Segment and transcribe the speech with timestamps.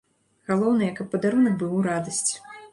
[0.51, 2.27] Галоўнае, каб падарунак быў у радасць.